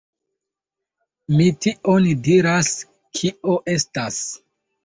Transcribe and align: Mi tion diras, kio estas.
Mi 1.35 1.49
tion 1.65 2.09
diras, 2.29 2.73
kio 3.21 3.59
estas. 3.79 4.21